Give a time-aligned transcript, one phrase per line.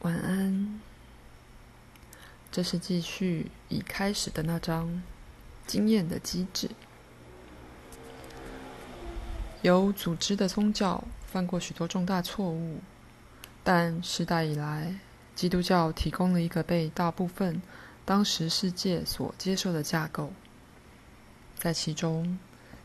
[0.00, 0.80] 晚安。
[2.50, 5.02] 这是继续已开始的那章
[5.66, 6.70] 经验的机制。
[9.60, 12.78] 有组织的宗教犯过许多重大错误，
[13.62, 14.98] 但世代以来，
[15.34, 17.60] 基督教提供了一个被大部分
[18.06, 20.32] 当时世界所接受的架构。
[21.58, 22.38] 在其中，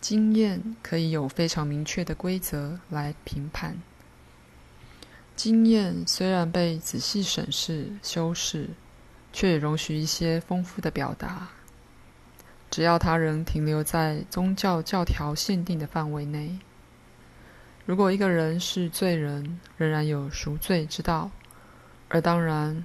[0.00, 3.76] 经验可以有非常明确的规则来评判。
[5.42, 8.68] 经验虽然被仔细审视、修饰，
[9.32, 11.48] 却也容许一些丰富的表达。
[12.70, 16.58] 只要它仍停留在宗教教条限定的范围内。
[17.86, 21.30] 如果一个人是罪人，仍然有赎罪之道，
[22.10, 22.84] 而当然，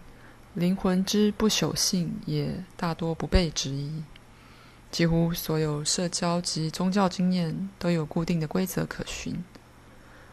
[0.53, 4.01] 灵魂之不朽性也大多不被质疑。
[4.89, 9.43] 几乎所有社交及宗教经验都有固定的规则可循，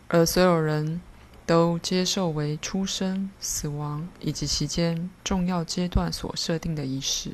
[0.07, 1.01] 而所有人。
[1.45, 7.33] 都接受为出生、死亡以及其间重要阶段所设定的仪式。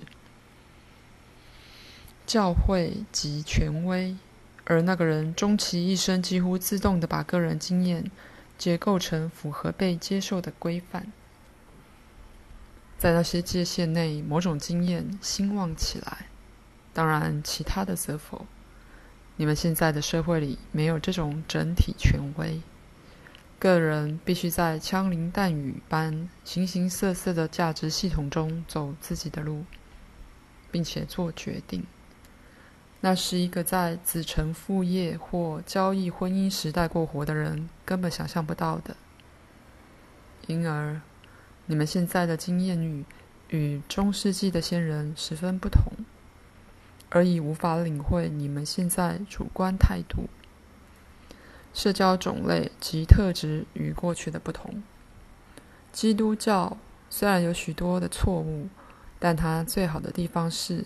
[2.27, 4.17] 教会及权威，
[4.65, 8.11] 而那个人终其一生几乎自动的把个人经验
[8.59, 11.12] 结构成符合被接受的规范。
[12.98, 16.27] 在那些界限内，某种经验兴旺起来，
[16.93, 18.45] 当然其他的则否。
[19.37, 22.61] 你们现在的社会里没有这种整体权威。
[23.59, 29.65] 个人必须在枪林弹雨般形形色色的价值系统中走自己的路，
[30.70, 31.84] 并且做决定。
[33.00, 38.97] 那是一个在子承父业或交易婚姻时代过活的人根本想象不到的。
[40.47, 41.00] 因而，
[41.67, 43.05] 你们现在的经验与
[43.48, 45.93] 与中世纪的先人十分不同，
[47.09, 50.28] 而已无法领会你们现在主观态度。
[51.73, 54.83] 社交种类及特质与过去的不同。
[55.93, 56.77] 基督教
[57.09, 58.69] 虽然有许多的错误，
[59.19, 60.84] 但它最好的地方是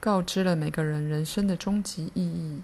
[0.00, 2.62] 告知了每个人人生的终极意义。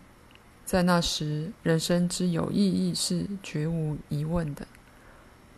[0.65, 4.66] 在那时，人生之有意义是绝无疑问的，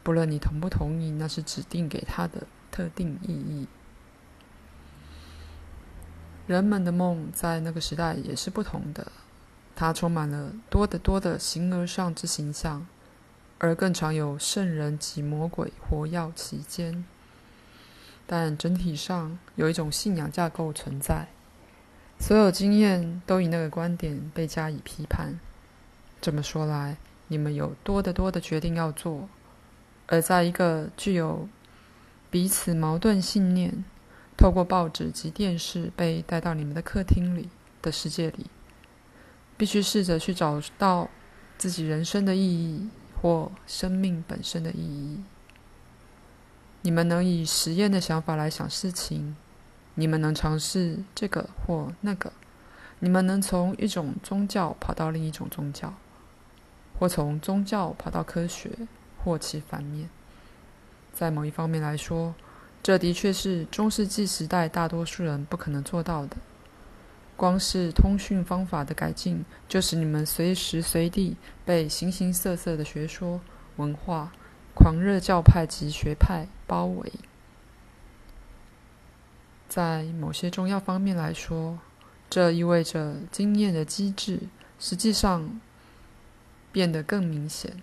[0.03, 3.69] 不论你同不同意，那是指定给他的特定意义。
[6.47, 9.13] 人们的梦在那个时代也是不同的。
[9.77, 12.87] 它充满了多得多的形而上之形象，
[13.59, 17.05] 而更常有圣人及魔鬼活跃其间。
[18.27, 21.29] 但整体上有一种信仰架构存在，
[22.19, 25.39] 所有经验都以那个观点被加以批判。
[26.21, 26.97] 这么说来，
[27.29, 29.29] 你们有多得多的决定要做，
[30.07, 31.47] 而在一个具有
[32.31, 33.85] 彼此矛盾信念，
[34.37, 37.51] 透过报纸及电视被带到你们的客厅里
[37.81, 38.47] 的世界里。
[39.57, 41.09] 必须试着去找到
[41.57, 42.89] 自己人生的意义
[43.21, 45.23] 或生命本身的意义。
[46.83, 49.35] 你们能以实验的想法来想事情，
[49.95, 52.33] 你们能尝试这个或那个，
[53.01, 55.95] 你们能从一种宗教跑到另一种宗教，
[56.99, 58.71] 或从宗教跑到科学，
[59.19, 60.09] 或其反面。
[61.13, 62.35] 在某一方面来说，
[62.83, 66.37] 这的确是中世纪时代大多数人不可能做到的。
[67.37, 73.41] 光是通讯方法的改进，就使你们随时随地被形形色色的学说、
[73.77, 74.33] 文化、
[74.75, 77.13] 狂热教派及学派包围。
[79.69, 81.79] 在某些重要方面来说，
[82.31, 84.41] 这意味着经验的机制
[84.79, 85.61] 实际上
[86.73, 87.83] 变得更明显，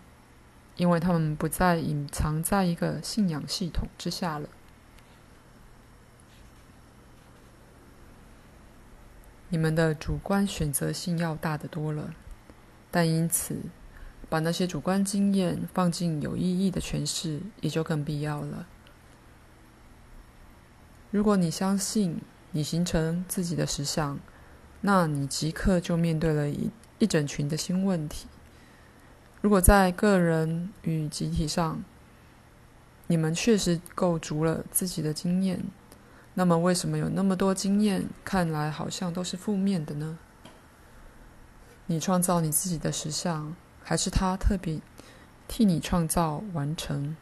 [0.77, 4.49] 因为他们不再隐藏在一个信仰系统之下了。
[9.53, 12.15] 你们的主观选择性要大得多了，
[12.89, 13.55] 但因此，
[14.27, 18.65] 把那些主观经验放进有意义的诠释也就更必要了。
[21.11, 22.19] 如果你相信
[22.49, 24.17] 你形成自己的实相，
[24.81, 28.25] 那你即刻就面对了一一整群的新问题。
[29.39, 31.83] 如果在个人与集体上，
[33.05, 35.63] 你们确实构筑了自己的经验。
[36.35, 40.17] 那么，为什么有那么多经验看来好像都是负面的呢？
[41.85, 44.79] 你创造你自己的实相，还是他特别
[45.47, 47.15] 替你创造完成？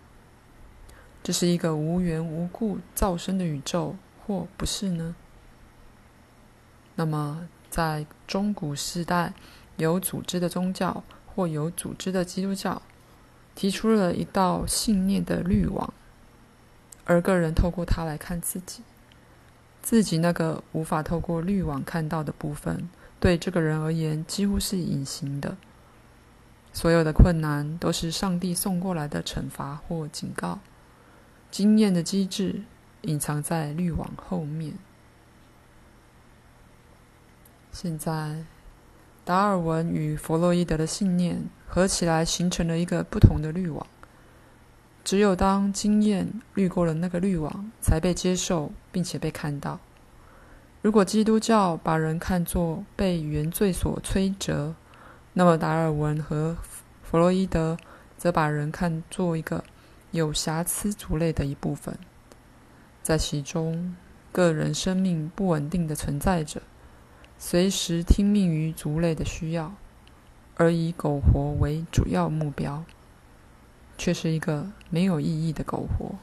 [1.22, 5.16] 这是一个无缘无故造生的宇宙，或不是呢？
[6.96, 9.34] 那么，在中古时代，
[9.76, 12.82] 有组织的宗教或有组织的基督教，
[13.56, 15.94] 提出了一道信念的滤网，
[17.04, 18.84] 而个人透过它来看自己。
[19.82, 22.90] 自己那个无法透过滤网看到的部分，
[23.20, 25.58] 对这个人而言几乎是隐形的。
[26.74, 30.60] 所有的困难都是上帝送过来的惩罚或警告，
[31.50, 32.62] 经验的机制
[33.02, 34.76] 隐藏在滤网后面。
[37.74, 38.46] 现在，
[39.26, 43.86] 达尔文与弗洛伊德的信念合起来，形成了一个不同的滤网。
[45.04, 49.80] 只有当经验滤过了那个滤网，才被接受并且被看到。
[50.82, 54.74] 如果基督教把人看作被原罪所摧折，
[55.34, 56.58] 那么达尔文和
[57.04, 57.78] 弗洛伊德
[58.18, 59.64] 则把人看作一个
[60.12, 61.98] 有瑕疵族类的一部分，
[63.02, 63.96] 在其中，
[64.32, 66.62] 个人生命不稳定的存在着，
[67.38, 69.74] 随时听命于族类的需要，
[70.56, 72.84] 而以苟活为主要目标。
[74.02, 76.16] 却是一个没有意义的苟活，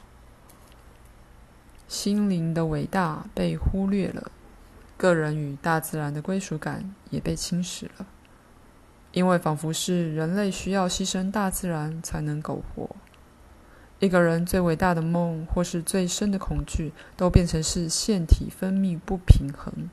[1.87, 4.29] 心灵的伟大被忽略了，
[4.97, 8.05] 个人与大自然的归属感也被侵蚀了，
[9.13, 12.93] 因为仿佛是人类需要牺牲大自然才能苟活。
[13.99, 19.89] 一个人最伟大的梦或是最深的恐惧，都变成是腺体分泌不平衡，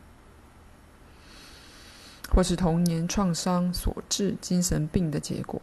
[2.35, 5.63] 或是童年创伤所致精神病的结果。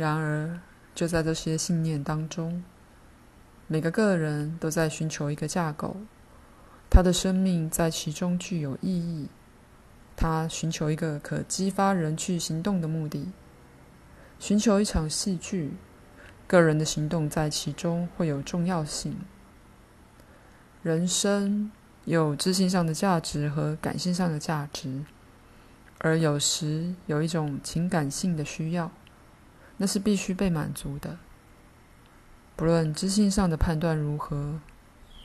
[0.00, 0.58] 然而，
[0.94, 2.64] 就在这些信念当中，
[3.66, 5.94] 每个个人都在寻求一个架构，
[6.88, 9.28] 他的生命在其中具有意义。
[10.16, 13.30] 他寻求一个可激发人去行动的目的，
[14.38, 15.74] 寻求一场戏剧，
[16.46, 19.18] 个人的行动在其中会有重要性。
[20.82, 21.70] 人生
[22.06, 25.04] 有知性上的价值和感性上的价值，
[25.98, 28.90] 而有时有一种情感性的需要。
[29.82, 31.16] 那是必须被满足的。
[32.54, 34.60] 不论知性上的判断如何，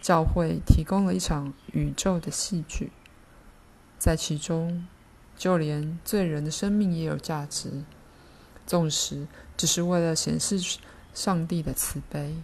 [0.02, 2.94] 教会提供了一场宇宙的戏剧，
[4.00, 4.88] 在其中，
[5.36, 7.84] 就连罪人的生命也有价值，
[8.66, 10.58] 纵使只是为了显示
[11.14, 12.38] 上帝的慈悲。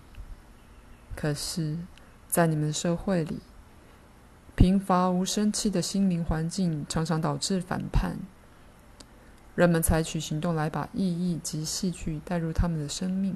[1.16, 1.78] 可是，
[2.28, 3.40] 在你们社会里，
[4.58, 8.18] 贫乏无生气的心灵环境常常导致反叛。
[9.56, 13.36] 人们采取行动来把意义及戏剧带入他们的生命，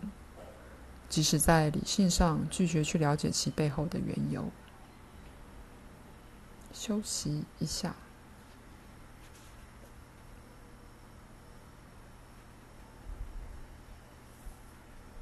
[1.09, 4.49] 即使在理性上拒绝去了解其背后的缘由。
[6.73, 7.95] 休息一下。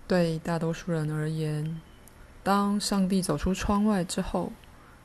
[0.05, 1.81] 对大多数人而言，
[2.43, 4.51] 当上帝走出窗外之后，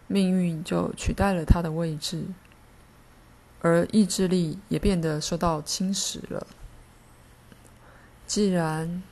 [0.07, 2.25] 命运就取代了他的位置。
[3.61, 6.47] 而意志力也变得受到侵蚀了。
[8.27, 9.03] 既然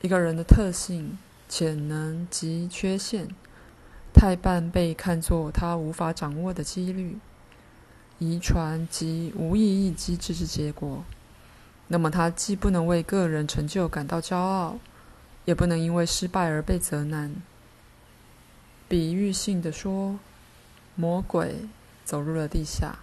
[0.00, 1.18] 一个人的特性、
[1.48, 3.28] 潜能及缺陷，
[4.14, 7.18] 太半被看作他无法掌握的几率、
[8.18, 11.04] 遗传及无意义机制之结果，
[11.88, 14.78] 那么他既不能为个人成就感到骄傲，
[15.44, 17.34] 也不能因为失败而被责难。
[18.88, 20.18] 比喻性地说，
[20.94, 21.68] 魔鬼
[22.04, 22.98] 走入了地下。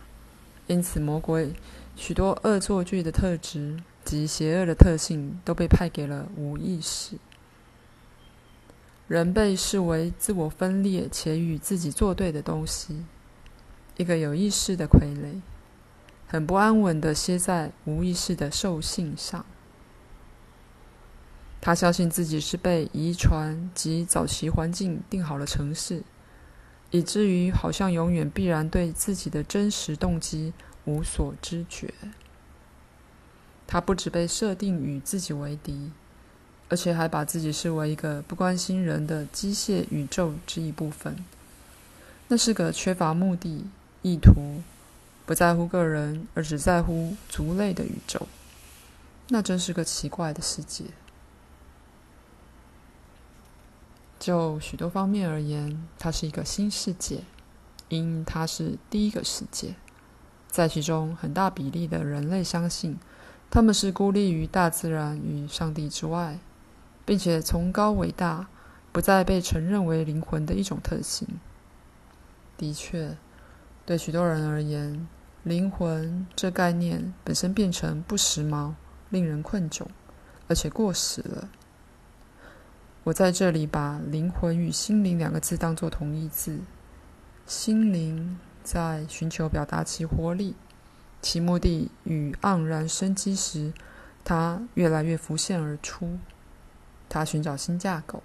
[0.69, 1.51] 因此，魔鬼
[1.95, 7.18] 许多恶作剧的特质及邪恶的特性都被派给了无意识。
[9.07, 13.04] 人被视为自我分裂且与自己作对的东西，
[13.98, 15.42] 一个有意识的傀儡，
[16.27, 19.44] 很不安稳地歇在无意识的兽性上。
[21.59, 26.04] 他相信自己是被遗传及早期环境定好了程式。
[26.92, 30.54] 以至于好像永远必然对自己的真实动机
[30.86, 31.94] 无所知觉。
[33.68, 35.92] 他不只被设定与自己为敌，
[36.69, 41.16] 而且还把自己视为一个不关心人的机械宇宙之一部分。
[42.28, 43.66] 那是个缺乏目的、
[44.02, 44.62] 意图、
[45.26, 48.28] 不在乎个人而只在乎族类的宇宙。
[49.28, 50.86] 那真是个奇怪的世界。
[54.19, 57.23] 就许多方面而言，它是一个新世界，
[57.88, 59.76] 因它是第一个世界。
[60.47, 62.97] 在其中，很大比例的人类相信，
[63.49, 66.38] 他们是孤立于大自然与上帝之外，
[67.06, 68.47] 并且崇高伟大
[68.92, 71.28] 不再被承认为灵魂的一种特性。
[72.57, 73.16] 的确，
[73.85, 75.07] 对许多人而言，
[75.44, 78.73] 灵魂这概念本身变成不时髦、
[79.09, 79.85] 令人困窘，
[80.49, 81.47] 而且过时了。
[83.06, 86.59] 我在这里把“灵魂”与“心灵”两个字当作同义字。
[87.45, 90.53] 心灵在寻求表达其活力、
[91.21, 93.73] 其目的与盎然生机时，
[94.23, 96.19] 它越来越浮现而出。
[97.07, 98.21] 它寻找新架构，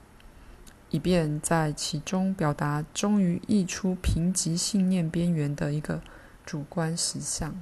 [0.90, 6.02] 以便在其中表达终于溢出贫瘠信念边缘的一个
[6.44, 7.54] 主观实相。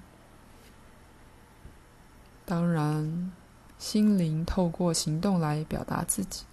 [2.45, 3.31] 当然，
[3.79, 6.45] 心灵透过行动来表达自己。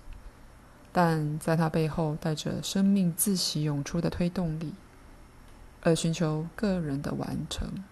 [0.92, 4.74] 但在它背后带着生命自喜涌出的推动力，
[5.82, 7.84] 而寻求个人的完成，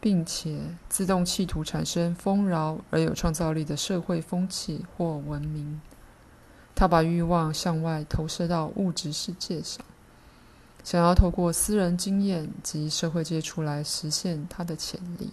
[0.00, 5.80] 并且自动企图产生丰饶而有创造力的社会风气或文明。
[6.74, 9.84] 他把欲望向外投射到物质世界上。
[10.84, 15.32] 想要透过私人经验及社会接触来实现他的潜力，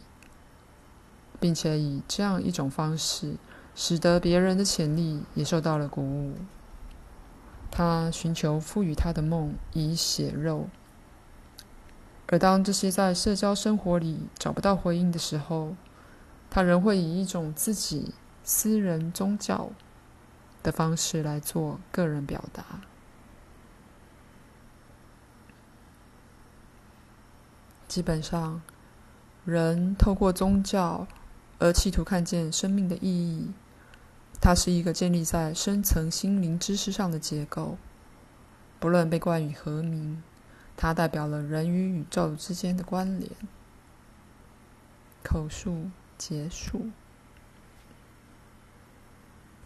[1.39, 3.35] 并且以这样一种方式，
[3.75, 6.35] 使得别人的潜力也受到了鼓舞。
[7.69, 10.69] 他寻求赋予他的梦以血肉，
[12.27, 15.75] 而当这些在社交生活里找不到回应的时候，
[16.49, 18.13] 他仍会以一种自己
[18.45, 19.71] 私人宗教
[20.63, 22.63] 的方式来做个人表达。
[27.89, 28.61] 基本上，
[29.43, 31.05] 人透过宗教
[31.59, 33.51] 而企图看见生命的意义。
[34.39, 37.77] 它是一个建立在深层心灵知识上的结构，
[38.79, 40.21] 不论被冠以何名，
[40.77, 43.31] 它代表了人与宇宙之间的关联。
[45.23, 46.89] 口述结束。